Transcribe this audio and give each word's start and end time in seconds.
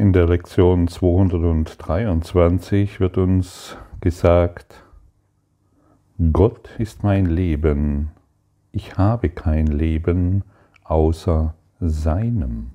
In 0.00 0.12
der 0.12 0.28
Lektion 0.28 0.86
223 0.86 3.00
wird 3.00 3.18
uns 3.18 3.76
gesagt, 4.00 4.84
Gott 6.32 6.70
ist 6.78 7.02
mein 7.02 7.26
Leben, 7.26 8.12
ich 8.70 8.96
habe 8.96 9.28
kein 9.28 9.66
Leben 9.66 10.44
außer 10.84 11.52
seinem. 11.80 12.70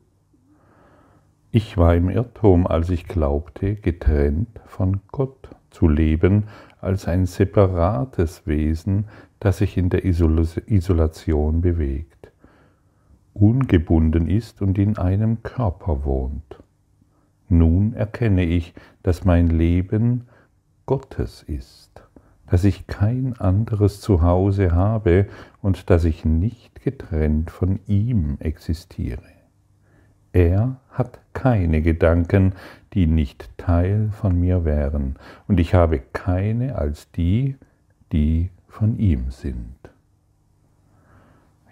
Ich 1.49 1.78
war 1.78 1.96
im 1.96 2.09
Irrtum, 2.09 2.68
als 2.68 2.89
ich 2.89 3.07
glaubte, 3.07 3.76
getrennt 3.76 4.60
von 4.66 5.00
Gott 5.10 5.48
zu 5.70 5.88
leben, 5.88 6.50
als 6.82 7.08
ein 7.08 7.26
separates 7.26 8.46
Wesen, 8.46 9.05
das 9.40 9.60
sich 9.60 9.78
in 9.78 9.90
der 9.90 10.04
Isolation 10.04 11.62
bewegt, 11.62 12.34
ungebunden 13.34 14.28
ist 14.28 14.62
und 14.62 14.78
in 14.78 14.98
einem 14.98 15.42
Körper 15.42 16.04
wohnt. 16.04 16.62
Nun 17.54 17.93
erkenne 17.93 18.43
ich, 18.45 18.73
dass 19.03 19.25
mein 19.25 19.48
Leben 19.48 20.27
Gottes 20.88 21.44
ist, 21.44 22.03
dass 22.48 22.63
ich 22.63 22.88
kein 22.88 23.35
anderes 23.38 24.02
Zuhause 24.02 24.71
habe 24.71 25.27
und 25.61 25.91
dass 25.91 26.03
ich 26.03 26.25
nicht 26.25 26.81
getrennt 26.81 27.52
von 27.52 27.80
ihm 27.85 28.38
existiere. 28.39 29.21
Er 30.31 30.77
hat 30.89 31.20
keine 31.34 31.84
Gedanken, 31.84 32.53
die 32.94 33.05
nicht 33.05 33.55
Teil 33.59 34.09
von 34.09 34.39
mir 34.39 34.66
wären, 34.66 35.16
und 35.47 35.59
ich 35.59 35.75
habe 35.75 35.99
keine 35.99 36.75
als 36.75 37.11
die, 37.11 37.55
die 38.11 38.49
von 38.67 38.97
ihm 38.97 39.30
sind. 39.30 39.77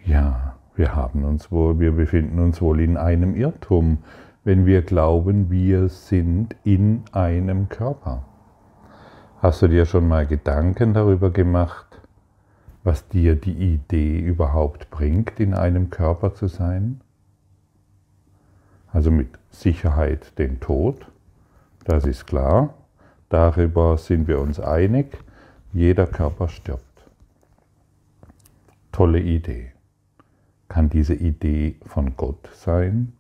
Ja, 0.06 0.58
wir 0.76 0.96
haben 0.96 1.26
uns 1.26 1.52
wohl, 1.52 1.80
wir 1.80 1.94
befinden 1.94 2.38
uns 2.38 2.62
wohl 2.62 2.82
in 2.82 2.98
einem 2.98 3.36
Irrtum, 3.36 3.98
wenn 4.44 4.66
wir 4.66 4.82
glauben, 4.82 5.52
wir 5.52 5.90
sind 5.90 6.56
in 6.64 7.04
einem 7.12 7.70
Körper. 7.70 8.26
Hast 9.42 9.62
du 9.62 9.68
dir 9.68 9.86
schon 9.86 10.08
mal 10.08 10.26
Gedanken 10.26 10.94
darüber 10.94 11.30
gemacht, 11.30 12.02
was 12.84 13.08
dir 13.08 13.36
die 13.36 13.74
Idee 13.74 14.20
überhaupt 14.20 14.90
bringt, 14.90 15.40
in 15.40 15.54
einem 15.54 15.90
Körper 15.90 16.34
zu 16.34 16.48
sein? 16.48 17.02
Also 18.92 19.12
mit 19.12 19.30
Sicherheit 19.52 20.38
den 20.40 20.60
Tod, 20.60 21.06
das 21.86 22.06
ist 22.06 22.26
klar. 22.26 22.74
Darüber 23.30 23.98
sind 23.98 24.28
wir 24.28 24.40
uns 24.40 24.60
einig. 24.60 25.18
Jeder 25.72 26.06
Körper 26.06 26.50
stirbt. 26.50 26.84
Tolle 28.92 29.20
Idee. 29.20 29.72
Kann 30.68 30.90
diese 30.90 31.14
Idee 31.14 31.76
von 31.86 32.18
Gott 32.18 32.50
sein? 32.54 33.14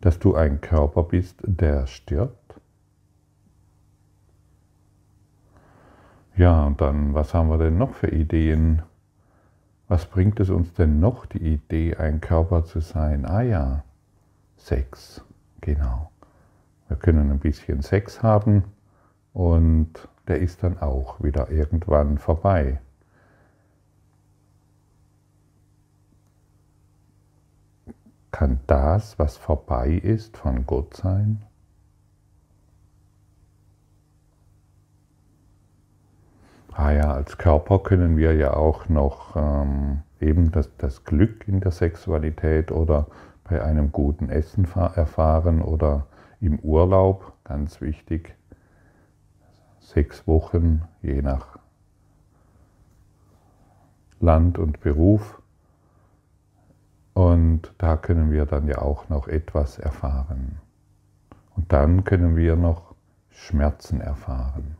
Dass 0.00 0.18
du 0.18 0.34
ein 0.34 0.60
Körper 0.60 1.02
bist, 1.02 1.36
der 1.42 1.86
stirbt? 1.86 2.60
Ja, 6.36 6.66
und 6.66 6.80
dann, 6.80 7.14
was 7.14 7.34
haben 7.34 7.48
wir 7.48 7.58
denn 7.58 7.78
noch 7.78 7.94
für 7.94 8.08
Ideen? 8.12 8.82
Was 9.88 10.06
bringt 10.06 10.38
es 10.38 10.50
uns 10.50 10.72
denn 10.74 11.00
noch, 11.00 11.26
die 11.26 11.54
Idee, 11.54 11.96
ein 11.96 12.20
Körper 12.20 12.64
zu 12.64 12.80
sein? 12.80 13.24
Ah 13.24 13.42
ja, 13.42 13.82
Sex, 14.56 15.24
genau. 15.60 16.12
Wir 16.88 16.96
können 16.96 17.30
ein 17.30 17.40
bisschen 17.40 17.82
Sex 17.82 18.22
haben 18.22 18.64
und 19.32 20.08
der 20.28 20.38
ist 20.38 20.62
dann 20.62 20.78
auch 20.78 21.22
wieder 21.22 21.50
irgendwann 21.50 22.18
vorbei. 22.18 22.80
Kann 28.38 28.60
das, 28.68 29.18
was 29.18 29.36
vorbei 29.36 29.88
ist, 29.90 30.36
von 30.36 30.64
Gott 30.64 30.94
sein? 30.94 31.42
Ah 36.70 36.92
ja, 36.92 37.12
als 37.12 37.36
Körper 37.36 37.80
können 37.80 38.16
wir 38.16 38.34
ja 38.34 38.54
auch 38.54 38.88
noch 38.88 39.34
ähm, 39.34 40.02
eben 40.20 40.52
das, 40.52 40.70
das 40.76 41.02
Glück 41.02 41.48
in 41.48 41.58
der 41.58 41.72
Sexualität 41.72 42.70
oder 42.70 43.08
bei 43.42 43.60
einem 43.60 43.90
guten 43.90 44.28
Essen 44.30 44.68
erfahren 44.94 45.60
oder 45.60 46.06
im 46.40 46.60
Urlaub, 46.60 47.32
ganz 47.42 47.80
wichtig, 47.80 48.36
sechs 49.80 50.28
Wochen 50.28 50.82
je 51.02 51.22
nach 51.22 51.58
Land 54.20 54.58
und 54.58 54.78
Beruf 54.78 55.42
und 57.18 57.74
da 57.78 57.96
können 57.96 58.30
wir 58.30 58.46
dann 58.46 58.68
ja 58.68 58.78
auch 58.78 59.08
noch 59.08 59.26
etwas 59.26 59.76
erfahren. 59.76 60.60
Und 61.56 61.72
dann 61.72 62.04
können 62.04 62.36
wir 62.36 62.54
noch 62.54 62.94
Schmerzen 63.30 64.00
erfahren. 64.00 64.76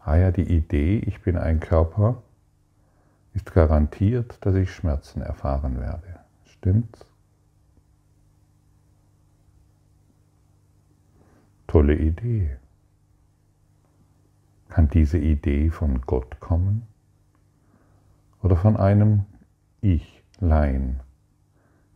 Ah 0.00 0.16
ja, 0.16 0.32
die 0.32 0.42
Idee, 0.42 0.98
ich 0.98 1.22
bin 1.22 1.36
ein 1.36 1.60
Körper, 1.60 2.24
ist 3.32 3.52
garantiert, 3.52 4.44
dass 4.44 4.56
ich 4.56 4.72
Schmerzen 4.72 5.22
erfahren 5.22 5.78
werde. 5.78 6.18
Stimmt's? 6.46 7.06
Tolle 11.68 11.94
Idee. 11.94 12.56
Kann 14.68 14.88
diese 14.88 15.18
Idee 15.18 15.70
von 15.70 16.00
Gott 16.00 16.40
kommen? 16.40 16.88
Oder 18.42 18.56
von 18.56 18.76
einem 18.76 19.26
Ich? 19.80 20.13
Lein, 20.40 21.00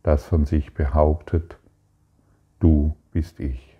das 0.01 0.23
von 0.25 0.45
sich 0.45 0.73
behauptet, 0.73 1.57
du 2.59 2.95
bist 3.11 3.39
ich. 3.39 3.77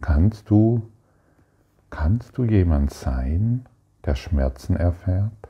Kannst 0.00 0.50
du, 0.50 0.90
kannst 1.90 2.36
du 2.36 2.44
jemand 2.44 2.92
sein, 2.92 3.66
der 4.04 4.16
Schmerzen 4.16 4.76
erfährt? 4.76 5.48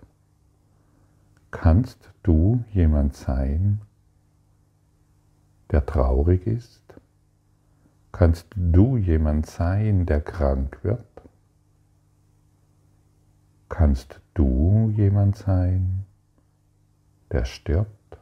Kannst 1.50 2.12
du 2.22 2.64
jemand 2.70 3.16
sein, 3.16 3.80
der 5.70 5.86
traurig 5.86 6.46
ist? 6.46 6.82
Kannst 8.12 8.46
du 8.54 8.96
jemand 8.96 9.46
sein, 9.46 10.06
der 10.06 10.20
krank 10.20 10.78
wird? 10.82 11.22
Kannst 13.68 14.20
du 14.34 14.92
jemand 14.96 15.36
sein, 15.36 16.04
der 17.30 17.44
stirbt? 17.44 18.18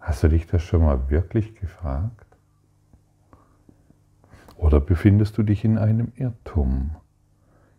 Hast 0.00 0.22
du 0.22 0.28
dich 0.28 0.46
das 0.46 0.62
schon 0.62 0.82
mal 0.82 1.10
wirklich 1.10 1.54
gefragt? 1.54 2.26
Oder 4.56 4.80
befindest 4.80 5.38
du 5.38 5.42
dich 5.42 5.64
in 5.64 5.78
einem 5.78 6.12
Irrtum, 6.16 6.96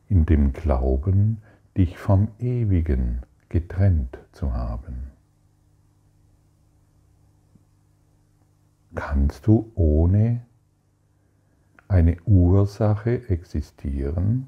in 0.07 0.25
dem 0.25 0.53
Glauben, 0.53 1.41
dich 1.75 1.97
vom 1.97 2.29
Ewigen 2.39 3.21
getrennt 3.49 4.17
zu 4.31 4.53
haben? 4.53 5.11
Kannst 8.95 9.45
du 9.47 9.71
ohne 9.75 10.45
eine 11.89 12.17
Ursache 12.25 13.27
existieren? 13.29 14.47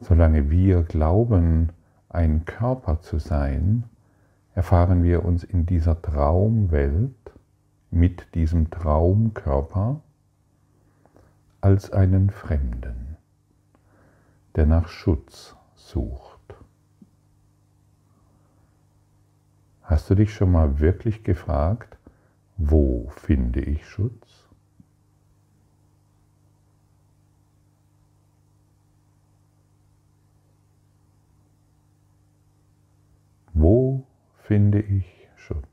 Solange 0.00 0.50
wir 0.50 0.82
glauben, 0.82 1.70
ein 2.08 2.44
Körper 2.44 3.00
zu 3.00 3.18
sein, 3.18 3.84
erfahren 4.54 5.02
wir 5.02 5.24
uns 5.24 5.42
in 5.42 5.66
dieser 5.66 6.00
Traumwelt 6.00 7.14
mit 7.90 8.34
diesem 8.34 8.70
Traumkörper 8.70 10.00
als 11.60 11.92
einen 11.92 12.30
Fremden, 12.30 13.16
der 14.56 14.66
nach 14.66 14.88
Schutz 14.88 15.56
sucht. 15.74 16.29
Hast 19.90 20.08
du 20.08 20.14
dich 20.14 20.32
schon 20.32 20.52
mal 20.52 20.78
wirklich 20.78 21.24
gefragt, 21.24 21.98
wo 22.56 23.08
finde 23.08 23.60
ich 23.60 23.84
Schutz? 23.88 24.48
Wo 33.52 34.06
finde 34.44 34.78
ich 34.80 35.06
Schutz? 35.34 35.66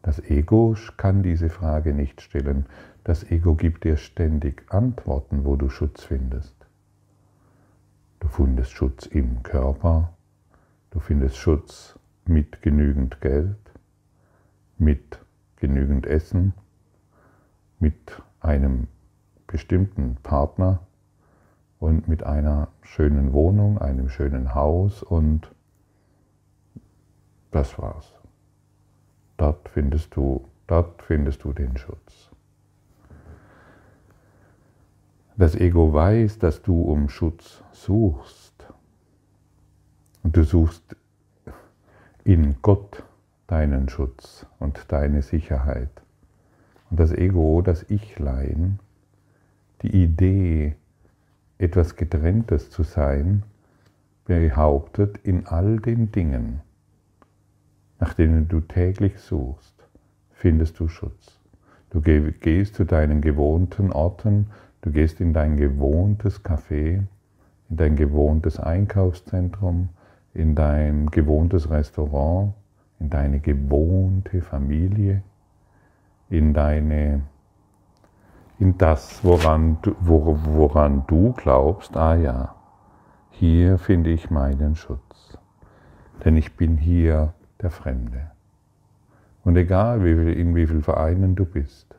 Das 0.00 0.18
Ego 0.30 0.74
kann 0.96 1.22
diese 1.22 1.50
Frage 1.50 1.92
nicht 1.92 2.22
stellen. 2.22 2.64
Das 3.04 3.30
Ego 3.30 3.56
gibt 3.56 3.84
dir 3.84 3.98
ständig 3.98 4.64
Antworten, 4.72 5.44
wo 5.44 5.56
du 5.56 5.68
Schutz 5.68 6.02
findest. 6.02 6.56
Du 8.20 8.28
findest 8.28 8.70
Schutz 8.70 9.04
im 9.04 9.42
Körper, 9.42 10.14
du 10.92 11.00
findest 11.00 11.36
Schutz 11.36 11.99
mit 12.30 12.62
genügend 12.62 13.20
Geld, 13.20 13.58
mit 14.78 15.18
genügend 15.56 16.06
Essen, 16.06 16.54
mit 17.80 18.22
einem 18.40 18.86
bestimmten 19.46 20.16
Partner 20.22 20.80
und 21.80 22.06
mit 22.06 22.22
einer 22.22 22.68
schönen 22.82 23.32
Wohnung, 23.32 23.78
einem 23.78 24.08
schönen 24.08 24.54
Haus 24.54 25.02
und 25.02 25.50
das 27.50 27.76
war's. 27.78 28.14
Dort 29.36 29.68
findest 29.68 30.14
du, 30.14 30.46
dort 30.68 31.02
findest 31.02 31.42
du 31.42 31.52
den 31.52 31.76
Schutz. 31.76 32.30
Das 35.36 35.56
Ego 35.56 35.92
weiß, 35.92 36.38
dass 36.38 36.62
du 36.62 36.80
um 36.80 37.08
Schutz 37.08 37.64
suchst. 37.72 38.52
Und 40.22 40.36
du 40.36 40.44
suchst 40.44 40.96
in 42.24 42.56
Gott 42.62 43.02
deinen 43.46 43.88
Schutz 43.88 44.46
und 44.58 44.84
deine 44.88 45.22
Sicherheit. 45.22 45.90
Und 46.90 47.00
das 47.00 47.12
Ego, 47.12 47.62
das 47.62 47.84
Ich-Lein, 47.88 48.78
die 49.82 50.02
Idee, 50.02 50.76
etwas 51.58 51.96
Getrenntes 51.96 52.70
zu 52.70 52.82
sein, 52.82 53.42
behauptet, 54.24 55.18
in 55.18 55.46
all 55.46 55.78
den 55.78 56.12
Dingen, 56.12 56.60
nach 57.98 58.14
denen 58.14 58.48
du 58.48 58.60
täglich 58.60 59.18
suchst, 59.18 59.74
findest 60.32 60.78
du 60.78 60.88
Schutz. 60.88 61.38
Du 61.90 62.00
gehst 62.00 62.76
zu 62.76 62.84
deinen 62.84 63.20
gewohnten 63.20 63.90
Orten, 63.92 64.46
du 64.82 64.90
gehst 64.90 65.20
in 65.20 65.32
dein 65.32 65.56
gewohntes 65.56 66.44
Café, 66.44 67.02
in 67.68 67.76
dein 67.76 67.96
gewohntes 67.96 68.60
Einkaufszentrum, 68.60 69.88
in 70.34 70.54
dein 70.54 71.06
gewohntes 71.10 71.70
Restaurant, 71.70 72.54
in 72.98 73.10
deine 73.10 73.40
gewohnte 73.40 74.42
Familie, 74.42 75.22
in 76.28 76.54
deine 76.54 77.22
in 78.60 78.76
das, 78.76 79.24
woran 79.24 79.78
du, 79.80 79.96
woran 79.98 81.04
du 81.06 81.32
glaubst, 81.32 81.96
ah 81.96 82.14
ja, 82.14 82.54
hier 83.30 83.78
finde 83.78 84.10
ich 84.10 84.30
meinen 84.30 84.76
Schutz. 84.76 85.38
Denn 86.22 86.36
ich 86.36 86.56
bin 86.56 86.76
hier 86.76 87.32
der 87.62 87.70
Fremde. 87.70 88.30
Und 89.44 89.56
egal, 89.56 90.06
in 90.06 90.54
wie 90.54 90.66
vielen 90.66 90.82
Vereinen 90.82 91.34
du 91.34 91.46
bist, 91.46 91.96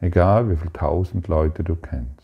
egal 0.00 0.50
wie 0.50 0.56
viele 0.56 0.72
tausend 0.72 1.28
Leute 1.28 1.62
du 1.62 1.76
kennst, 1.76 2.21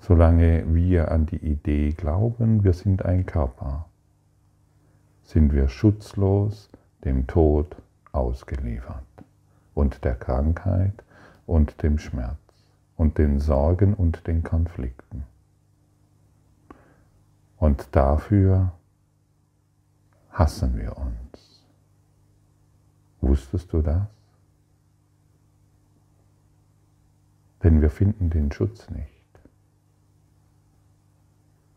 solange 0.00 0.74
wir 0.74 1.10
an 1.10 1.26
die 1.26 1.36
Idee 1.36 1.92
glauben, 1.92 2.64
wir 2.64 2.72
sind 2.72 3.04
ein 3.04 3.26
Körper, 3.26 3.86
sind 5.22 5.52
wir 5.52 5.68
schutzlos 5.68 6.70
dem 7.04 7.26
Tod 7.26 7.76
ausgeliefert 8.12 9.04
und 9.74 10.04
der 10.04 10.14
Krankheit 10.14 11.04
und 11.46 11.82
dem 11.82 11.98
Schmerz 11.98 12.38
und 12.96 13.18
den 13.18 13.38
Sorgen 13.38 13.94
und 13.94 14.26
den 14.26 14.42
Konflikten. 14.42 15.24
Und 17.58 17.88
dafür 17.92 18.72
hassen 20.30 20.76
wir 20.76 20.96
uns. 20.96 21.64
Wusstest 23.20 23.72
du 23.72 23.82
das? 23.82 24.06
Denn 27.62 27.82
wir 27.82 27.90
finden 27.90 28.30
den 28.30 28.50
Schutz 28.50 28.88
nicht. 28.90 29.19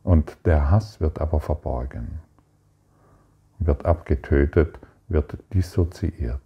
Und 0.03 0.37
der 0.45 0.69
Hass 0.69 0.99
wird 0.99 1.21
aber 1.21 1.39
verborgen, 1.39 2.19
wird 3.59 3.85
abgetötet, 3.85 4.77
wird 5.07 5.37
dissoziiert. 5.53 6.41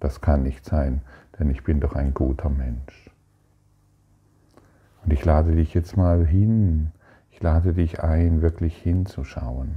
Das 0.00 0.20
kann 0.20 0.44
nicht 0.44 0.64
sein, 0.64 1.02
denn 1.38 1.50
ich 1.50 1.64
bin 1.64 1.80
doch 1.80 1.94
ein 1.94 2.14
guter 2.14 2.50
Mensch. 2.50 3.10
Und 5.04 5.12
ich 5.12 5.24
lade 5.24 5.54
dich 5.54 5.74
jetzt 5.74 5.96
mal 5.96 6.24
hin, 6.24 6.92
ich 7.30 7.42
lade 7.42 7.72
dich 7.72 8.00
ein, 8.00 8.42
wirklich 8.42 8.76
hinzuschauen. 8.76 9.74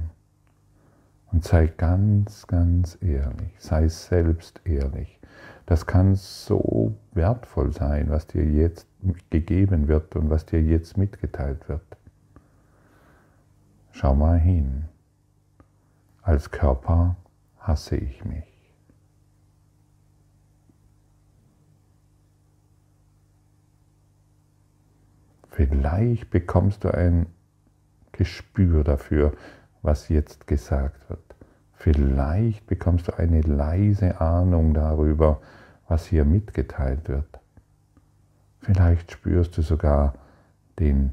Und 1.32 1.44
sei 1.44 1.66
ganz, 1.66 2.46
ganz 2.46 2.98
ehrlich, 3.00 3.54
sei 3.58 3.88
selbst 3.88 4.60
ehrlich. 4.64 5.18
Das 5.66 5.86
kann 5.86 6.14
so 6.14 6.94
wertvoll 7.12 7.72
sein, 7.72 8.10
was 8.10 8.26
dir 8.26 8.44
jetzt 8.44 8.86
gegeben 9.30 9.88
wird 9.88 10.14
und 10.14 10.28
was 10.28 10.44
dir 10.44 10.62
jetzt 10.62 10.98
mitgeteilt 10.98 11.68
wird. 11.68 11.82
Schau 13.92 14.14
mal 14.14 14.38
hin. 14.38 14.86
Als 16.22 16.50
Körper 16.50 17.16
hasse 17.58 17.96
ich 17.96 18.24
mich. 18.24 18.44
Vielleicht 25.50 26.30
bekommst 26.30 26.84
du 26.84 26.92
ein 26.92 27.26
Gespür 28.12 28.82
dafür, 28.82 29.32
was 29.82 30.08
jetzt 30.08 30.46
gesagt 30.46 31.08
wird. 31.10 31.36
Vielleicht 31.74 32.66
bekommst 32.66 33.08
du 33.08 33.18
eine 33.18 33.42
leise 33.42 34.20
Ahnung 34.20 34.72
darüber, 34.72 35.40
was 35.88 36.06
hier 36.06 36.24
mitgeteilt 36.24 37.08
wird. 37.08 37.40
Vielleicht 38.60 39.12
spürst 39.12 39.58
du 39.58 39.62
sogar 39.62 40.14
den 40.78 41.12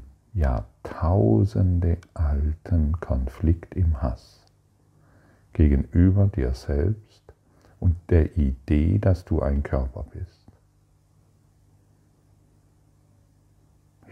Jahrtausende 0.84 1.98
alten 2.14 2.98
Konflikt 3.00 3.74
im 3.74 4.00
Hass 4.02 4.44
gegenüber 5.52 6.26
dir 6.26 6.54
selbst 6.54 7.22
und 7.78 7.96
der 8.08 8.36
Idee, 8.36 8.98
dass 8.98 9.24
du 9.24 9.42
ein 9.42 9.62
Körper 9.62 10.06
bist. 10.12 10.46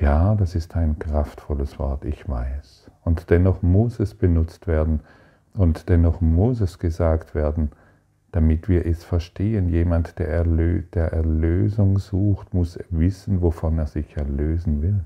Ja, 0.00 0.34
das 0.34 0.54
ist 0.54 0.76
ein 0.76 0.98
kraftvolles 0.98 1.78
Wort, 1.78 2.04
ich 2.04 2.28
weiß. 2.28 2.90
Und 3.04 3.30
dennoch 3.30 3.62
muss 3.62 3.98
es 3.98 4.14
benutzt 4.14 4.66
werden 4.66 5.00
und 5.54 5.88
dennoch 5.88 6.20
muss 6.20 6.60
es 6.60 6.78
gesagt 6.78 7.34
werden, 7.34 7.70
damit 8.30 8.68
wir 8.68 8.86
es 8.86 9.04
verstehen. 9.04 9.68
Jemand, 9.68 10.18
der, 10.18 10.28
Erlö 10.28 10.82
der 10.94 11.12
Erlösung 11.12 11.98
sucht, 11.98 12.54
muss 12.54 12.78
wissen, 12.90 13.42
wovon 13.42 13.78
er 13.78 13.86
sich 13.86 14.16
erlösen 14.16 14.82
will. 14.82 15.04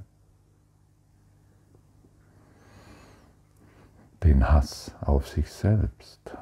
Den 4.23 4.53
Hass 4.53 4.95
auf 5.01 5.29
sich 5.29 5.51
selbst. 5.51 6.37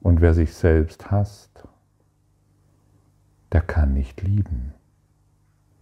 Und 0.00 0.20
wer 0.20 0.34
sich 0.34 0.54
selbst 0.54 1.10
hasst, 1.10 1.66
der 3.52 3.60
kann 3.60 3.94
nicht 3.94 4.22
lieben. 4.22 4.74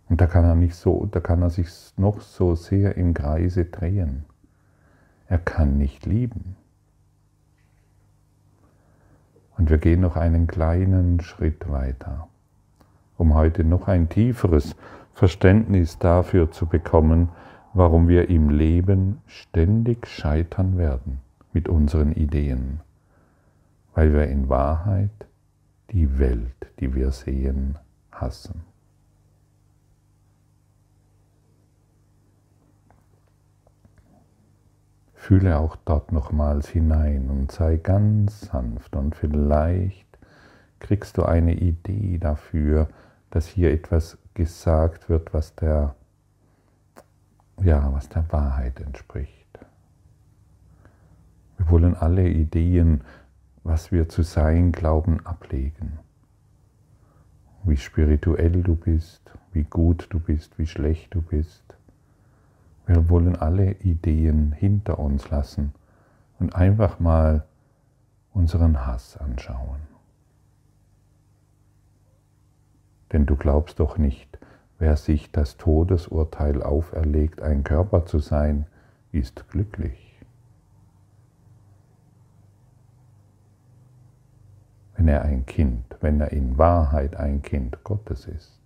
Und 0.08 0.20
da 0.20 0.26
kann 0.26 0.44
er 0.44 0.54
nicht 0.54 0.74
so, 0.74 1.06
da 1.06 1.20
kann 1.20 1.42
er 1.42 1.50
sich 1.50 1.68
noch 1.96 2.20
so 2.20 2.54
sehr 2.54 2.96
im 2.96 3.14
Kreise 3.14 3.64
drehen. 3.64 4.24
Er 5.26 5.38
kann 5.38 5.78
nicht 5.78 6.04
lieben. 6.06 6.56
Und 9.56 9.70
wir 9.70 9.78
gehen 9.78 10.00
noch 10.00 10.16
einen 10.16 10.46
kleinen 10.46 11.20
Schritt 11.20 11.70
weiter, 11.70 12.28
um 13.16 13.34
heute 13.34 13.62
noch 13.62 13.88
ein 13.88 14.08
tieferes 14.08 14.74
Verständnis 15.14 15.98
dafür 15.98 16.50
zu 16.50 16.66
bekommen, 16.66 17.28
warum 17.72 18.08
wir 18.08 18.28
im 18.28 18.50
Leben 18.50 19.18
ständig 19.26 20.06
scheitern 20.06 20.76
werden 20.76 21.20
mit 21.52 21.68
unseren 21.68 22.12
Ideen, 22.12 22.80
weil 23.94 24.12
wir 24.12 24.28
in 24.28 24.48
Wahrheit 24.48 25.10
die 25.90 26.18
Welt, 26.18 26.66
die 26.80 26.94
wir 26.94 27.10
sehen, 27.10 27.78
hassen. 28.12 28.62
Fühle 35.14 35.58
auch 35.58 35.76
dort 35.76 36.12
nochmals 36.12 36.68
hinein 36.68 37.28
und 37.28 37.52
sei 37.52 37.76
ganz 37.76 38.40
sanft 38.40 38.96
und 38.96 39.14
vielleicht 39.14 40.06
kriegst 40.80 41.18
du 41.18 41.24
eine 41.24 41.54
Idee 41.54 42.18
dafür, 42.18 42.88
dass 43.30 43.46
hier 43.46 43.70
etwas 43.70 44.18
gesagt 44.34 45.08
wird, 45.08 45.32
was 45.34 45.54
der, 45.54 45.94
ja, 47.62 47.92
was 47.92 48.08
der 48.08 48.30
Wahrheit 48.32 48.80
entspricht. 48.80 49.58
Wir 51.56 51.68
wollen 51.70 51.94
alle 51.94 52.28
Ideen, 52.28 53.02
was 53.62 53.92
wir 53.92 54.08
zu 54.08 54.22
sein 54.22 54.72
glauben, 54.72 55.24
ablegen. 55.26 55.98
Wie 57.64 57.76
spirituell 57.76 58.62
du 58.62 58.74
bist, 58.74 59.30
wie 59.52 59.64
gut 59.64 60.06
du 60.10 60.18
bist, 60.18 60.58
wie 60.58 60.66
schlecht 60.66 61.14
du 61.14 61.20
bist 61.20 61.70
wir 62.90 63.08
wollen 63.08 63.36
alle 63.36 63.72
Ideen 63.82 64.50
hinter 64.50 64.98
uns 64.98 65.30
lassen 65.30 65.72
und 66.40 66.56
einfach 66.56 66.98
mal 66.98 67.46
unseren 68.32 68.84
Hass 68.84 69.16
anschauen. 69.16 69.78
Denn 73.12 73.26
du 73.26 73.36
glaubst 73.36 73.78
doch 73.78 73.96
nicht, 73.96 74.40
wer 74.80 74.96
sich 74.96 75.30
das 75.30 75.58
Todesurteil 75.58 76.62
auferlegt, 76.62 77.42
ein 77.42 77.62
Körper 77.62 78.06
zu 78.06 78.18
sein, 78.18 78.66
ist 79.12 79.48
glücklich. 79.50 80.18
Wenn 84.96 85.06
er 85.06 85.22
ein 85.22 85.44
Kind, 85.44 85.84
wenn 86.00 86.20
er 86.20 86.32
in 86.32 86.56
Wahrheit 86.56 87.14
ein 87.14 87.42
Kind 87.42 87.84
Gottes 87.84 88.26
ist. 88.26 88.56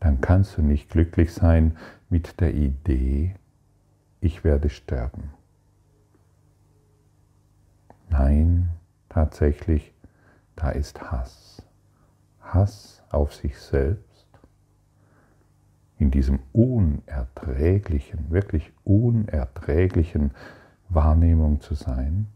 dann 0.00 0.20
kannst 0.20 0.58
du 0.58 0.62
nicht 0.62 0.90
glücklich 0.90 1.32
sein 1.32 1.78
mit 2.10 2.38
der 2.40 2.52
Idee, 2.52 3.36
ich 4.20 4.44
werde 4.44 4.68
sterben. 4.68 5.30
Nein, 8.10 8.68
tatsächlich, 9.08 9.94
da 10.56 10.70
ist 10.70 11.10
Hass. 11.10 11.62
Hass 12.42 12.93
auf 13.14 13.34
sich 13.34 13.58
selbst, 13.58 14.26
in 15.98 16.10
diesem 16.10 16.40
unerträglichen, 16.52 18.30
wirklich 18.30 18.72
unerträglichen 18.84 20.32
Wahrnehmung 20.88 21.60
zu 21.60 21.74
sein. 21.74 22.26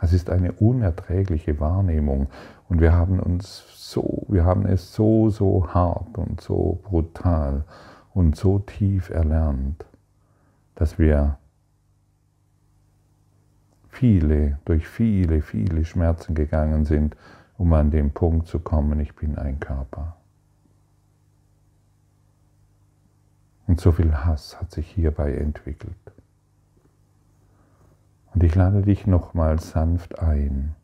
Es 0.00 0.12
ist 0.12 0.28
eine 0.28 0.52
unerträgliche 0.52 1.58
Wahrnehmung 1.60 2.28
und 2.68 2.80
wir 2.80 2.92
haben 2.92 3.20
uns 3.20 3.64
so, 3.74 4.26
wir 4.28 4.44
haben 4.44 4.66
es 4.66 4.94
so, 4.94 5.30
so 5.30 5.72
hart 5.72 6.18
und 6.18 6.40
so 6.40 6.80
brutal 6.82 7.64
und 8.12 8.36
so 8.36 8.58
tief 8.58 9.10
erlernt, 9.10 9.86
dass 10.74 10.98
wir 10.98 11.38
viele, 13.88 14.58
durch 14.64 14.86
viele, 14.86 15.40
viele 15.40 15.84
Schmerzen 15.84 16.34
gegangen 16.34 16.84
sind, 16.84 17.16
um 17.56 17.72
an 17.72 17.90
den 17.90 18.12
Punkt 18.12 18.48
zu 18.48 18.58
kommen, 18.58 19.00
ich 19.00 19.14
bin 19.14 19.38
ein 19.38 19.60
Körper. 19.60 20.16
Und 23.66 23.80
so 23.80 23.92
viel 23.92 24.14
Hass 24.14 24.60
hat 24.60 24.70
sich 24.70 24.88
hierbei 24.90 25.34
entwickelt. 25.34 25.94
Und 28.34 28.42
ich 28.42 28.54
lade 28.54 28.82
dich 28.82 29.06
nochmal 29.06 29.60
sanft 29.60 30.18
ein, 30.18 30.74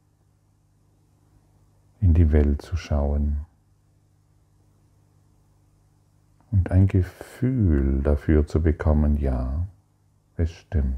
in 2.01 2.15
die 2.15 2.33
Welt 2.33 2.63
zu 2.63 2.77
schauen 2.77 3.45
und 6.51 6.71
ein 6.71 6.87
Gefühl 6.87 8.03
dafür 8.03 8.47
zu 8.47 8.63
bekommen, 8.63 9.17
ja, 9.19 9.67
es 10.37 10.51
stimmt. 10.51 10.97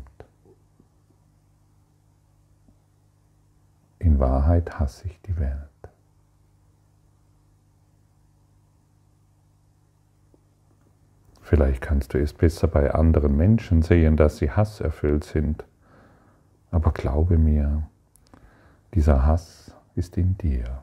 In 3.99 4.12
Wahrheit 4.23 4.79
hasse 4.79 5.09
ich 5.09 5.21
die 5.23 5.37
Welt. 5.37 5.59
Vielleicht 11.41 11.83
kannst 11.83 12.15
du 12.15 12.19
es 12.19 12.33
besser 12.33 12.69
bei 12.69 12.95
anderen 12.95 13.37
Menschen 13.37 13.83
sehen, 13.83 14.17
dass 14.17 14.37
sie 14.37 14.53
hasserfüllt 14.53 15.25
sind. 15.25 15.65
Aber 16.71 16.93
glaube 16.93 17.37
mir, 17.37 17.83
dieser 18.95 19.27
Hass 19.27 19.75
ist 19.97 20.17
in 20.17 20.39
dir. 20.39 20.83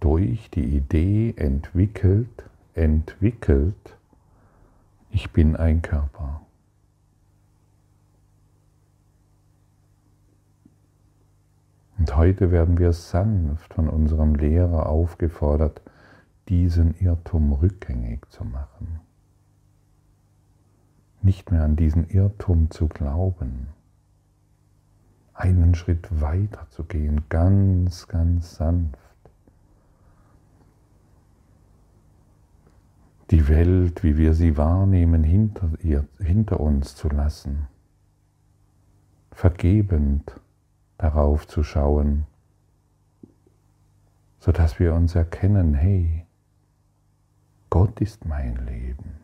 Durch 0.00 0.50
die 0.50 0.76
Idee 0.76 1.32
entwickelt, 1.36 2.42
entwickelt, 2.74 3.96
ich 5.14 5.30
bin 5.30 5.54
ein 5.54 5.80
Körper. 5.80 6.40
Und 11.96 12.16
heute 12.16 12.50
werden 12.50 12.78
wir 12.78 12.92
sanft 12.92 13.74
von 13.74 13.88
unserem 13.88 14.34
Lehrer 14.34 14.86
aufgefordert, 14.86 15.80
diesen 16.48 16.98
Irrtum 16.98 17.52
rückgängig 17.52 18.28
zu 18.28 18.44
machen. 18.44 19.00
Nicht 21.22 21.52
mehr 21.52 21.62
an 21.62 21.76
diesen 21.76 22.10
Irrtum 22.10 22.72
zu 22.72 22.88
glauben. 22.88 23.68
Einen 25.32 25.76
Schritt 25.76 26.20
weiter 26.20 26.66
zu 26.70 26.82
gehen, 26.84 27.22
ganz, 27.28 28.08
ganz 28.08 28.56
sanft. 28.56 28.98
Die 33.34 33.48
Welt, 33.48 34.04
wie 34.04 34.16
wir 34.16 34.32
sie 34.32 34.56
wahrnehmen, 34.56 35.24
hinter, 35.24 35.68
ihr, 35.82 36.06
hinter 36.20 36.60
uns 36.60 36.94
zu 36.94 37.08
lassen, 37.08 37.66
vergebend 39.32 40.40
darauf 40.98 41.48
zu 41.48 41.64
schauen, 41.64 42.28
sodass 44.38 44.78
wir 44.78 44.94
uns 44.94 45.16
erkennen, 45.16 45.74
hey, 45.74 46.24
Gott 47.70 48.00
ist 48.00 48.24
mein 48.24 48.54
Leben. 48.66 49.14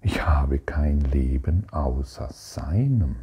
Ich 0.00 0.26
habe 0.26 0.58
kein 0.58 0.98
Leben 0.98 1.68
außer 1.70 2.28
seinem. 2.32 3.14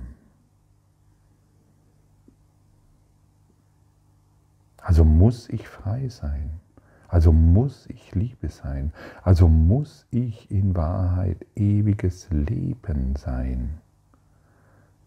Also 4.77 5.03
muss 5.03 5.49
ich 5.49 5.67
frei 5.67 6.07
sein. 6.07 6.61
Also 7.07 7.31
muss 7.31 7.87
ich 7.87 8.13
Liebe 8.15 8.49
sein. 8.49 8.91
Also 9.23 9.47
muss 9.47 10.05
ich 10.11 10.51
in 10.51 10.75
Wahrheit 10.75 11.45
ewiges 11.55 12.29
Leben 12.31 13.15
sein. 13.15 13.79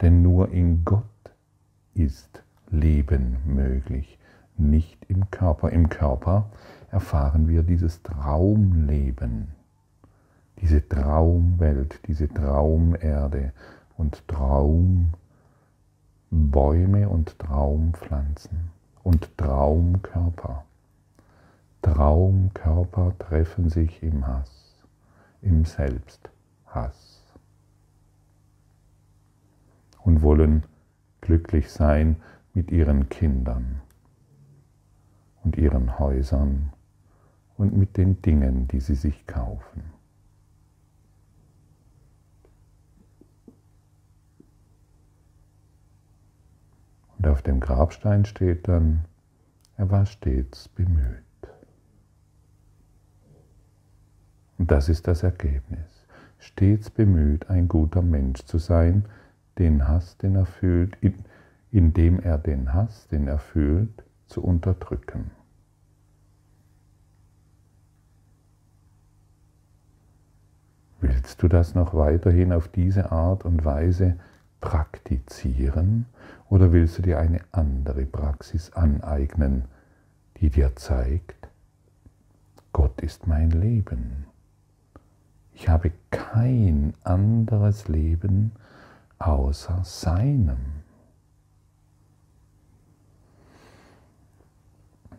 Denn 0.01 0.23
nur 0.23 0.51
in 0.51 0.85
Gott 0.85 1.05
ist 1.95 2.43
Leben 2.71 3.37
möglich, 3.45 4.19
nicht 4.57 5.05
im 5.09 5.31
Körper. 5.31 5.71
Im 5.71 5.89
Körper 5.89 6.51
erfahren 6.91 7.49
wir 7.49 7.63
dieses 7.63 8.03
Traumleben, 8.03 9.49
diese 10.61 10.89
Traumwelt, 10.89 12.01
diese 12.07 12.29
Traumerde 12.29 13.53
und 13.97 14.27
Traumbäume 14.29 15.11
und 17.09 17.39
Traumpflanzen 17.39 18.71
und 19.03 19.37
Traumkörper. 19.37 20.65
Traumkörper 22.01 23.13
treffen 23.19 23.69
sich 23.69 24.03
im 24.03 24.27
Hass, 24.27 24.87
im 25.43 25.67
Selbsthass 25.67 27.23
und 29.99 30.23
wollen 30.23 30.63
glücklich 31.21 31.71
sein 31.71 32.17
mit 32.55 32.71
ihren 32.71 33.11
Kindern 33.11 33.83
und 35.45 35.59
ihren 35.59 35.99
Häusern 35.99 36.73
und 37.59 37.77
mit 37.77 37.99
den 37.99 38.23
Dingen, 38.23 38.67
die 38.67 38.81
sie 38.81 38.95
sich 38.95 39.27
kaufen. 39.27 39.83
Und 47.19 47.27
auf 47.27 47.43
dem 47.43 47.61
Grabstein 47.61 48.25
steht 48.25 48.69
dann, 48.69 49.05
er 49.77 49.91
war 49.91 50.07
stets 50.07 50.67
bemüht. 50.69 51.30
Und 54.61 54.71
das 54.71 54.91
ist 54.91 55.09
das 55.09 55.23
Ergebnis. 55.23 56.07
Stets 56.39 56.91
bemüht, 56.91 57.49
ein 57.49 57.67
guter 57.67 58.03
Mensch 58.03 58.45
zu 58.45 58.59
sein, 58.59 59.07
den 59.59 59.89
Hass, 59.89 60.19
den 60.19 60.37
er 60.37 60.45
fühlt, 60.45 60.99
indem 61.73 62.21
er 62.21 62.37
den 62.37 62.75
Hass, 62.75 63.09
den 63.09 63.27
er 63.27 63.39
fühlt, 63.39 64.05
zu 64.27 64.45
unterdrücken. 64.45 65.31
Willst 71.01 71.43
du 71.43 71.49
das 71.49 71.75
noch 71.75 71.95
weiterhin 71.95 72.53
auf 72.53 72.69
diese 72.69 73.11
Art 73.13 73.47
und 73.47 73.65
Weise 73.65 74.19
praktizieren 74.61 76.05
oder 76.51 76.71
willst 76.71 76.99
du 76.99 77.03
dir 77.03 77.19
eine 77.19 77.41
andere 77.51 78.05
Praxis 78.05 78.75
aneignen, 78.75 79.65
die 80.37 80.51
dir 80.51 80.77
zeigt, 80.77 81.49
Gott 82.75 83.01
ist 83.01 83.27
mein 83.27 83.51
Leben. 83.53 84.27
Ich 85.61 85.69
habe 85.69 85.93
kein 86.11 86.95
anderes 87.05 87.87
Leben 87.87 88.53
außer 89.19 89.85
seinem. 89.85 90.57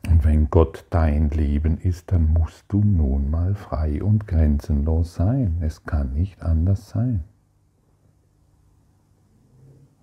Und 0.09 0.25
wenn 0.25 0.49
Gott 0.49 0.87
dein 0.89 1.29
Leben 1.29 1.77
ist, 1.77 2.11
dann 2.11 2.33
musst 2.33 2.65
du 2.69 2.83
nun 2.83 3.29
mal 3.29 3.53
frei 3.53 4.01
und 4.01 4.25
grenzenlos 4.25 5.13
sein. 5.13 5.57
Es 5.61 5.83
kann 5.83 6.13
nicht 6.15 6.41
anders 6.41 6.89
sein. 6.89 7.23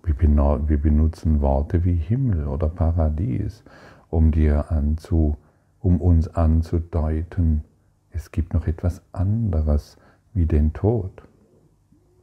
Wir 0.03 0.77
benutzen 0.77 1.41
Worte 1.41 1.83
wie 1.83 1.95
Himmel 1.95 2.47
oder 2.47 2.69
Paradies, 2.69 3.65
um 4.09 4.31
dir 4.31 4.71
anzu, 4.71 5.35
um 5.81 5.99
uns 5.99 6.29
anzudeuten, 6.29 7.65
es 8.11 8.31
gibt 8.31 8.53
noch 8.53 8.67
etwas 8.67 9.01
anderes, 9.11 9.97
wie 10.33 10.45
den 10.45 10.73
Tod, 10.73 11.23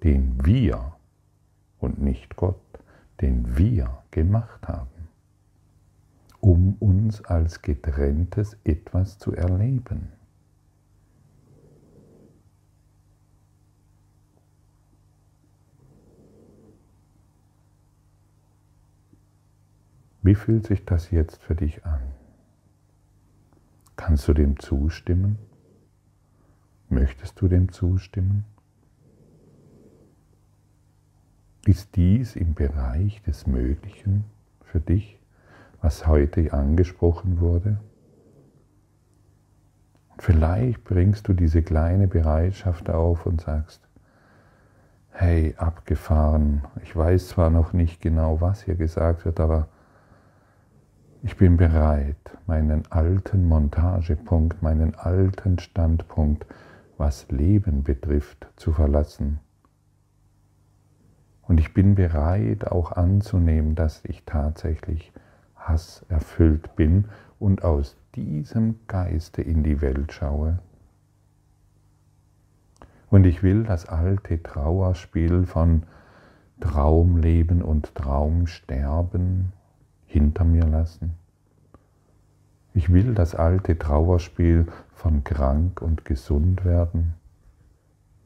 den 0.02 0.44
wir 0.44 0.94
und 1.78 2.00
nicht 2.00 2.36
Gott, 2.36 2.60
den 3.20 3.56
wir 3.56 4.02
gemacht 4.10 4.68
haben, 4.68 5.08
um 6.40 6.74
uns 6.80 7.24
als 7.24 7.62
getrenntes 7.62 8.56
etwas 8.64 9.18
zu 9.18 9.32
erleben. 9.32 10.12
Wie 20.26 20.34
fühlt 20.34 20.66
sich 20.66 20.84
das 20.84 21.12
jetzt 21.12 21.40
für 21.40 21.54
dich 21.54 21.84
an? 21.84 22.00
Kannst 23.94 24.26
du 24.26 24.34
dem 24.34 24.58
zustimmen? 24.58 25.38
Möchtest 26.88 27.40
du 27.40 27.48
dem 27.48 27.72
zustimmen? 27.72 28.44
Ist 31.66 31.96
dies 31.96 32.36
im 32.36 32.54
Bereich 32.54 33.20
des 33.22 33.46
Möglichen 33.48 34.24
für 34.62 34.78
dich, 34.78 35.18
was 35.82 36.06
heute 36.06 36.52
angesprochen 36.52 37.40
wurde? 37.40 37.78
Vielleicht 40.18 40.84
bringst 40.84 41.26
du 41.26 41.32
diese 41.32 41.62
kleine 41.62 42.06
Bereitschaft 42.06 42.88
auf 42.88 43.26
und 43.26 43.40
sagst, 43.40 43.80
hey, 45.10 45.54
abgefahren, 45.56 46.62
ich 46.84 46.94
weiß 46.94 47.28
zwar 47.28 47.50
noch 47.50 47.72
nicht 47.72 48.00
genau, 48.00 48.40
was 48.40 48.62
hier 48.62 48.76
gesagt 48.76 49.24
wird, 49.24 49.40
aber 49.40 49.66
ich 51.22 51.36
bin 51.36 51.56
bereit, 51.56 52.16
meinen 52.46 52.84
alten 52.90 53.48
Montagepunkt, 53.48 54.62
meinen 54.62 54.94
alten 54.94 55.58
Standpunkt, 55.58 56.46
was 56.98 57.28
Leben 57.30 57.82
betrifft, 57.82 58.48
zu 58.56 58.72
verlassen. 58.72 59.40
Und 61.42 61.60
ich 61.60 61.74
bin 61.74 61.94
bereit 61.94 62.66
auch 62.66 62.92
anzunehmen, 62.92 63.74
dass 63.74 64.04
ich 64.04 64.24
tatsächlich 64.24 65.12
hasserfüllt 65.54 66.74
bin 66.76 67.06
und 67.38 67.62
aus 67.64 67.96
diesem 68.14 68.80
Geiste 68.86 69.42
in 69.42 69.62
die 69.62 69.80
Welt 69.80 70.12
schaue. 70.12 70.58
Und 73.08 73.24
ich 73.24 73.42
will 73.42 73.62
das 73.62 73.86
alte 73.86 74.42
Trauerspiel 74.42 75.46
von 75.46 75.84
Traumleben 76.60 77.62
und 77.62 77.94
Traumsterben 77.94 79.52
hinter 80.06 80.44
mir 80.44 80.64
lassen. 80.64 81.14
Ich 82.76 82.92
will 82.92 83.14
das 83.14 83.34
alte 83.34 83.78
Trauerspiel 83.78 84.66
von 84.92 85.24
krank 85.24 85.80
und 85.80 86.04
gesund 86.04 86.66
werden, 86.66 87.14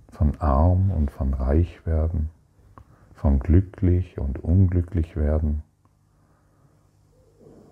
von 0.08 0.40
arm 0.40 0.90
und 0.90 1.12
von 1.12 1.34
reich 1.34 1.86
werden, 1.86 2.30
von 3.14 3.38
glücklich 3.38 4.18
und 4.18 4.42
unglücklich 4.42 5.14
werden, 5.14 5.62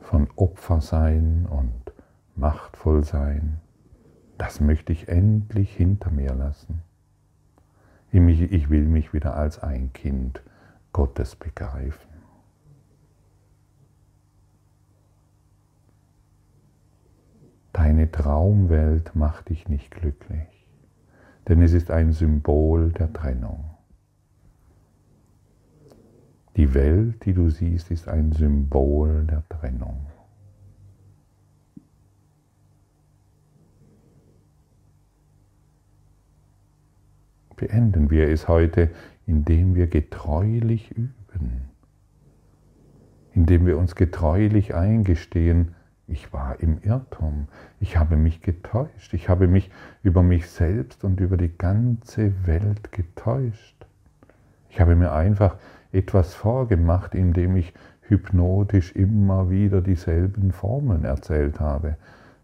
von 0.02 0.28
Opfer 0.36 0.80
sein 0.80 1.48
und 1.50 1.92
machtvoll 2.36 3.02
sein. 3.02 3.58
Das 4.38 4.60
möchte 4.60 4.92
ich 4.92 5.08
endlich 5.08 5.74
hinter 5.74 6.12
mir 6.12 6.32
lassen. 6.32 6.84
Ich 8.12 8.70
will 8.70 8.86
mich 8.86 9.12
wieder 9.12 9.34
als 9.34 9.60
ein 9.60 9.92
Kind 9.92 10.44
Gottes 10.92 11.34
begreifen. 11.34 12.07
Deine 17.72 18.10
Traumwelt 18.10 19.14
macht 19.14 19.50
dich 19.50 19.68
nicht 19.68 19.90
glücklich, 19.90 20.66
denn 21.46 21.62
es 21.62 21.72
ist 21.72 21.90
ein 21.90 22.12
Symbol 22.12 22.92
der 22.92 23.12
Trennung. 23.12 23.64
Die 26.56 26.74
Welt, 26.74 27.24
die 27.24 27.34
du 27.34 27.50
siehst, 27.50 27.90
ist 27.90 28.08
ein 28.08 28.32
Symbol 28.32 29.24
der 29.26 29.48
Trennung. 29.48 30.06
Beenden 37.54 38.10
wir 38.10 38.28
es 38.28 38.48
heute, 38.48 38.90
indem 39.26 39.74
wir 39.74 39.86
getreulich 39.86 40.90
üben, 40.90 41.70
indem 43.32 43.66
wir 43.66 43.78
uns 43.78 43.94
getreulich 43.94 44.74
eingestehen, 44.74 45.76
ich 46.08 46.32
war 46.32 46.58
im 46.60 46.80
Irrtum. 46.82 47.48
Ich 47.80 47.98
habe 47.98 48.16
mich 48.16 48.40
getäuscht. 48.40 49.12
Ich 49.12 49.28
habe 49.28 49.46
mich 49.46 49.70
über 50.02 50.22
mich 50.22 50.48
selbst 50.48 51.04
und 51.04 51.20
über 51.20 51.36
die 51.36 51.56
ganze 51.56 52.46
Welt 52.46 52.92
getäuscht. 52.92 53.86
Ich 54.70 54.80
habe 54.80 54.96
mir 54.96 55.12
einfach 55.12 55.56
etwas 55.92 56.34
vorgemacht, 56.34 57.14
indem 57.14 57.56
ich 57.56 57.74
hypnotisch 58.00 58.92
immer 58.92 59.50
wieder 59.50 59.82
dieselben 59.82 60.52
Formeln 60.52 61.04
erzählt 61.04 61.60
habe. 61.60 61.96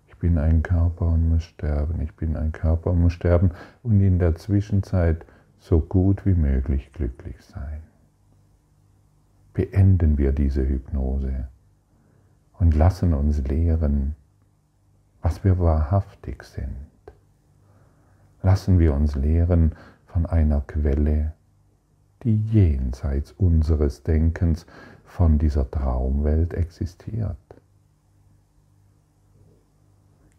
Ich 0.09 0.17
bin 0.19 0.37
ein 0.37 0.63
Körper 0.63 1.07
und 1.07 1.31
muss 1.31 1.45
sterben. 1.45 2.03
Ich 2.03 2.15
bin 2.15 2.37
ein 2.37 2.53
Körper 2.53 2.91
und 2.91 3.01
muss 3.01 3.15
sterben 3.15 3.51
und 3.83 3.99
in 4.01 4.19
der 4.19 4.35
Zwischenzeit 4.35 5.25
so 5.59 5.81
gut 5.81 6.27
wie 6.27 6.35
möglich 6.35 6.93
glücklich 6.93 7.37
sein. 7.41 7.83
Beenden 9.55 10.19
wir 10.19 10.33
diese 10.33 10.67
Hypnose 10.67 11.49
und 12.65 12.75
lassen 12.75 13.13
uns 13.13 13.47
lehren, 13.47 14.17
was 15.21 15.45
wir 15.45 15.59
wahrhaftig 15.59 16.45
sind. 16.45 16.89
Lassen 18.43 18.79
wir 18.79 18.95
uns 18.95 19.17
lehren 19.17 19.73
von 20.07 20.25
einer 20.25 20.63
Quelle, 20.63 21.35
die 22.23 22.39
jenseits 22.39 23.33
unseres 23.33 24.03
Denkens 24.03 24.65
von 25.05 25.37
dieser 25.39 25.71
Traumwelt 25.71 26.55
existiert. 26.55 27.37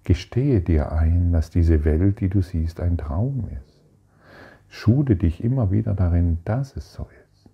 Gestehe 0.04 0.62
dir 0.62 0.94
ein, 0.94 1.32
dass 1.32 1.52
diese 1.52 1.86
Welt, 1.86 2.22
die 2.22 2.30
du 2.30 2.42
siehst, 2.42 2.80
ein 2.80 2.98
Traum 2.98 3.50
ist. 3.50 3.84
Schude 4.68 5.16
dich 5.16 5.44
immer 5.44 5.70
wieder 5.70 5.94
darin, 5.94 6.40
dass 6.44 6.76
es 6.76 6.92
so 6.92 7.04
ist. 7.04 7.50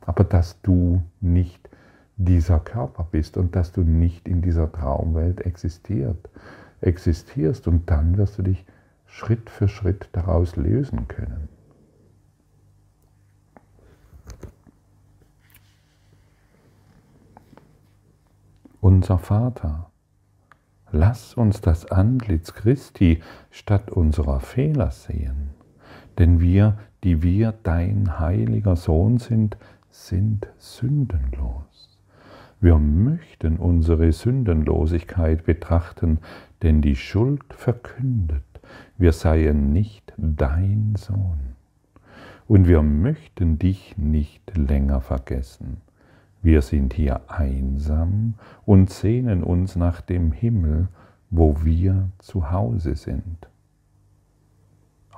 Aber 0.00 0.24
dass 0.24 0.60
du 0.62 1.00
nicht 1.20 1.68
dieser 2.16 2.60
Körper 2.60 3.06
bist 3.10 3.36
und 3.36 3.56
dass 3.56 3.72
du 3.72 3.82
nicht 3.82 4.28
in 4.28 4.42
dieser 4.42 4.70
Traumwelt 4.70 5.40
existiert, 5.40 6.28
existierst 6.80 7.66
und 7.66 7.90
dann 7.90 8.16
wirst 8.16 8.38
du 8.38 8.42
dich 8.42 8.64
Schritt 9.06 9.50
für 9.50 9.68
Schritt 9.68 10.08
daraus 10.12 10.56
lösen 10.56 11.08
können. 11.08 11.48
Unser 18.80 19.18
Vater, 19.18 19.90
lass 20.92 21.34
uns 21.34 21.62
das 21.62 21.90
Antlitz 21.90 22.52
Christi 22.52 23.22
statt 23.50 23.90
unserer 23.90 24.40
Fehler 24.40 24.90
sehen, 24.90 25.50
denn 26.18 26.40
wir, 26.40 26.78
die 27.02 27.22
wir 27.22 27.54
dein 27.62 28.18
heiliger 28.18 28.76
Sohn 28.76 29.18
sind, 29.18 29.56
sind 29.88 30.48
sündenlos. 30.58 31.93
Wir 32.60 32.78
möchten 32.78 33.56
unsere 33.56 34.12
Sündenlosigkeit 34.12 35.44
betrachten, 35.44 36.18
denn 36.62 36.80
die 36.80 36.96
Schuld 36.96 37.42
verkündet, 37.52 38.42
wir 38.96 39.12
seien 39.12 39.72
nicht 39.72 40.12
dein 40.16 40.94
Sohn. 40.96 41.54
Und 42.46 42.66
wir 42.66 42.82
möchten 42.82 43.58
dich 43.58 43.96
nicht 43.96 44.56
länger 44.56 45.00
vergessen. 45.00 45.78
Wir 46.42 46.60
sind 46.60 46.92
hier 46.92 47.22
einsam 47.28 48.34
und 48.66 48.90
sehnen 48.90 49.42
uns 49.42 49.76
nach 49.76 50.00
dem 50.02 50.30
Himmel, 50.30 50.88
wo 51.30 51.64
wir 51.64 52.10
zu 52.18 52.50
Hause 52.50 52.96
sind. 52.96 53.48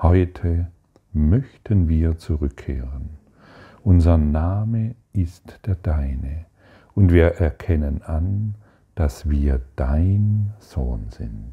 Heute 0.00 0.68
möchten 1.12 1.88
wir 1.88 2.18
zurückkehren. 2.18 3.10
Unser 3.82 4.18
Name 4.18 4.94
ist 5.12 5.58
der 5.66 5.74
deine 5.74 6.46
und 6.96 7.12
wir 7.12 7.26
erkennen 7.34 8.02
an, 8.02 8.54
dass 8.94 9.28
wir 9.28 9.60
dein 9.76 10.54
Sohn 10.58 11.10
sind. 11.10 11.52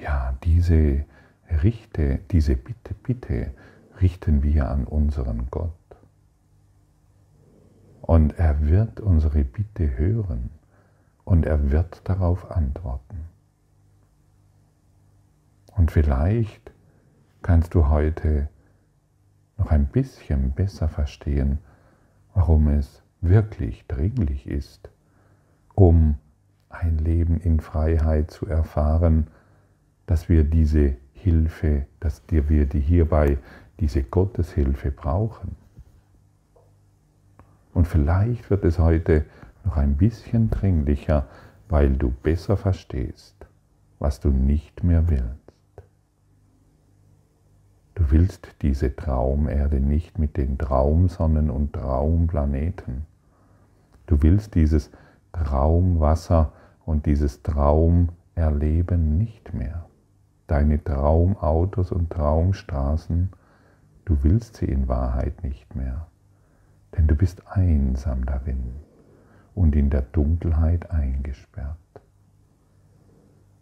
Ja, 0.00 0.38
diese 0.44 1.04
Richte, 1.62 2.20
diese 2.30 2.54
Bitte, 2.54 2.94
Bitte 2.94 3.50
richten 4.00 4.44
wir 4.44 4.70
an 4.70 4.84
unseren 4.84 5.48
Gott. 5.50 5.72
Und 8.02 8.38
er 8.38 8.64
wird 8.64 9.00
unsere 9.00 9.42
Bitte 9.42 9.98
hören 9.98 10.50
und 11.24 11.44
er 11.44 11.72
wird 11.72 12.08
darauf 12.08 12.52
antworten. 12.52 13.24
Und 15.76 15.90
vielleicht 15.90 16.70
kannst 17.42 17.74
du 17.74 17.88
heute 17.88 18.48
noch 19.56 19.72
ein 19.72 19.88
bisschen 19.88 20.52
besser 20.52 20.88
verstehen, 20.88 21.58
warum 22.32 22.68
es 22.68 23.02
wirklich 23.20 23.86
dringlich 23.86 24.46
ist, 24.46 24.90
um 25.74 26.16
ein 26.68 26.98
Leben 26.98 27.40
in 27.40 27.60
Freiheit 27.60 28.30
zu 28.30 28.46
erfahren, 28.46 29.28
dass 30.06 30.28
wir 30.28 30.44
diese 30.44 30.96
Hilfe, 31.12 31.86
dass 32.00 32.22
wir 32.28 32.66
die 32.66 32.80
hierbei 32.80 33.38
diese 33.80 34.02
Gotteshilfe 34.02 34.90
brauchen. 34.90 35.56
Und 37.74 37.86
vielleicht 37.86 38.50
wird 38.50 38.64
es 38.64 38.78
heute 38.78 39.24
noch 39.64 39.76
ein 39.76 39.96
bisschen 39.96 40.50
dringlicher, 40.50 41.26
weil 41.68 41.96
du 41.96 42.10
besser 42.10 42.56
verstehst, 42.56 43.46
was 43.98 44.20
du 44.20 44.30
nicht 44.30 44.82
mehr 44.82 45.08
willst. 45.10 45.38
Du 47.94 48.10
willst 48.10 48.48
diese 48.62 48.94
Traumerde 48.94 49.80
nicht 49.80 50.18
mit 50.18 50.36
den 50.36 50.56
Traumsonnen 50.56 51.50
und 51.50 51.72
Traumplaneten 51.72 53.07
Du 54.08 54.22
willst 54.22 54.54
dieses 54.54 54.90
Traumwasser 55.32 56.52
und 56.86 57.04
dieses 57.04 57.42
Traumerleben 57.42 59.18
nicht 59.18 59.52
mehr. 59.52 59.86
Deine 60.46 60.82
Traumautos 60.82 61.92
und 61.92 62.08
Traumstraßen, 62.08 63.28
du 64.06 64.18
willst 64.22 64.56
sie 64.56 64.64
in 64.64 64.88
Wahrheit 64.88 65.44
nicht 65.44 65.74
mehr. 65.74 66.06
Denn 66.96 67.06
du 67.06 67.14
bist 67.14 67.46
einsam 67.48 68.24
darin 68.24 68.76
und 69.54 69.76
in 69.76 69.90
der 69.90 70.00
Dunkelheit 70.00 70.90
eingesperrt. 70.90 71.76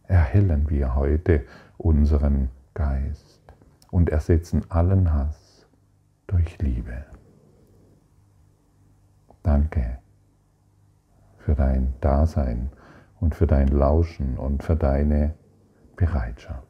Erhellen 0.05 0.71
wir 0.71 0.95
heute 0.95 1.43
unseren 1.77 2.51
Geist 2.73 3.43
und 3.91 4.11
ersetzen 4.11 4.63
allen 4.71 5.13
Hass 5.13 5.67
durch 6.29 6.57
Liebe. 6.61 7.05
Danke 9.43 9.99
für 11.47 11.55
dein 11.55 11.95
Dasein 12.01 12.71
und 13.21 13.37
für 13.37 13.47
dein 13.47 13.69
Lauschen 13.69 14.37
und 14.37 14.65
für 14.65 14.75
deine 14.75 15.35
Bereitschaft. 15.95 16.66